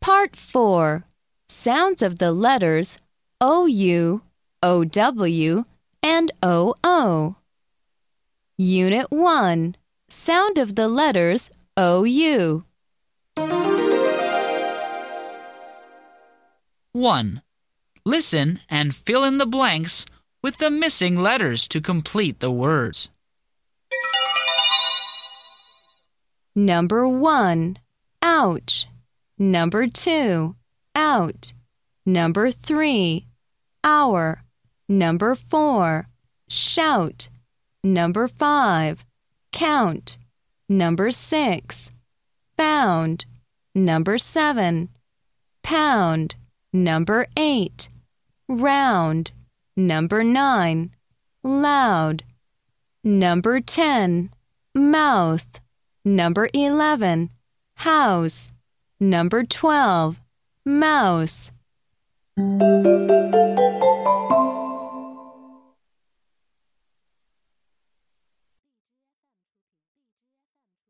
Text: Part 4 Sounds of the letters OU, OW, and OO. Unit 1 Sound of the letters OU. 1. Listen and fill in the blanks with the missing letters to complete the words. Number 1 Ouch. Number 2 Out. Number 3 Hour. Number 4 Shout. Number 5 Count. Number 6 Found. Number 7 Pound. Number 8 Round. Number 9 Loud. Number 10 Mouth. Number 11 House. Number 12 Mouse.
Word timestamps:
Part 0.00 0.34
4 0.34 1.04
Sounds 1.50 2.00
of 2.00 2.18
the 2.18 2.32
letters 2.32 2.96
OU, 3.42 4.22
OW, 4.62 5.64
and 6.02 6.32
OO. 6.42 7.36
Unit 8.56 9.06
1 9.10 9.76
Sound 10.08 10.56
of 10.56 10.74
the 10.74 10.88
letters 10.88 11.50
OU. 11.78 12.64
1. 16.92 17.42
Listen 18.06 18.60
and 18.70 18.94
fill 18.94 19.24
in 19.24 19.36
the 19.36 19.44
blanks 19.44 20.06
with 20.42 20.56
the 20.56 20.70
missing 20.70 21.14
letters 21.14 21.68
to 21.68 21.78
complete 21.78 22.40
the 22.40 22.50
words. 22.50 23.10
Number 26.56 27.06
1 27.06 27.76
Ouch. 28.22 28.86
Number 29.42 29.86
2 29.86 30.54
Out. 30.94 31.54
Number 32.04 32.50
3 32.50 33.26
Hour. 33.82 34.44
Number 34.86 35.34
4 35.34 36.06
Shout. 36.46 37.30
Number 37.82 38.28
5 38.28 39.06
Count. 39.50 40.18
Number 40.68 41.10
6 41.10 41.90
Found. 42.58 43.24
Number 43.74 44.18
7 44.18 44.90
Pound. 45.62 46.34
Number 46.74 47.26
8 47.34 47.88
Round. 48.46 49.32
Number 49.74 50.22
9 50.22 50.90
Loud. 51.42 52.24
Number 53.02 53.60
10 53.60 54.34
Mouth. 54.74 55.60
Number 56.04 56.50
11 56.52 57.30
House. 57.76 58.52
Number 59.00 59.44
12 59.44 60.20
Mouse. 60.66 61.50